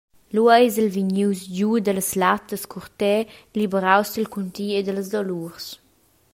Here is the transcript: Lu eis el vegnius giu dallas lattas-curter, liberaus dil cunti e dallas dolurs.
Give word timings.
Lu 0.35 0.43
eis 0.57 0.75
el 0.81 0.89
vegnius 0.95 1.39
giu 1.55 1.71
dallas 1.85 2.11
lattas-curter, 2.21 3.19
liberaus 3.59 4.09
dil 4.13 4.27
cunti 4.33 4.65
e 4.77 4.79
dallas 4.85 5.09
dolurs. 5.13 5.65